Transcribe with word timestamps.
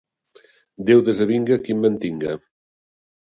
Déu 0.89 1.03
desavinga 1.09 1.59
a 1.59 1.63
qui 1.67 1.75
em 1.77 1.83
mantinga 1.87 2.33